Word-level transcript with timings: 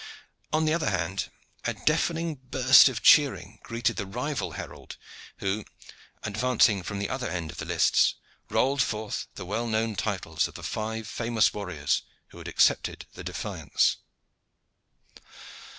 On 0.51 0.65
the 0.65 0.73
other 0.73 0.89
hand, 0.89 1.29
a 1.63 1.75
deafening 1.75 2.33
burst 2.33 2.89
of 2.89 3.03
cheering 3.03 3.59
greeted 3.61 3.97
the 3.97 4.07
rival 4.07 4.53
herald, 4.53 4.97
who, 5.37 5.63
advancing 6.23 6.81
from 6.81 6.97
the 6.97 7.07
other 7.07 7.29
end 7.29 7.51
of 7.51 7.57
the 7.57 7.65
lists, 7.65 8.15
rolled 8.49 8.81
forth 8.81 9.27
the 9.35 9.45
well 9.45 9.67
known 9.67 9.95
titles 9.95 10.47
of 10.47 10.55
the 10.55 10.63
five 10.63 11.07
famous 11.07 11.53
warriors 11.53 12.01
who 12.29 12.39
had 12.39 12.47
accepted 12.47 13.05
the 13.13 13.23
defiance. 13.23 13.97